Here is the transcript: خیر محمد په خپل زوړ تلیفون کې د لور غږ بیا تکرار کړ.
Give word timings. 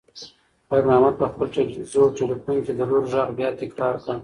خیر 0.69 0.83
محمد 0.89 1.13
په 1.19 1.25
خپل 1.31 1.47
زوړ 1.91 2.09
تلیفون 2.19 2.57
کې 2.65 2.73
د 2.75 2.81
لور 2.89 3.03
غږ 3.11 3.29
بیا 3.37 3.49
تکرار 3.61 3.95
کړ. 4.03 4.17